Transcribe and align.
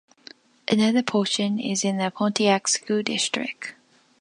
Another 0.67 1.03
portion 1.03 1.59
is 1.59 1.85
in 1.85 1.97
the 1.97 2.09
Pontiac 2.09 2.67
School 2.67 3.03
District. 3.03 3.75